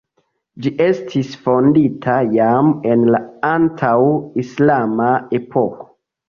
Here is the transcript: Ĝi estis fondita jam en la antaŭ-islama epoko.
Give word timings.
Ĝi 0.65 0.69
estis 0.85 1.35
fondita 1.43 2.15
jam 2.37 2.71
en 2.95 3.05
la 3.17 3.21
antaŭ-islama 3.51 5.13
epoko. 5.41 5.89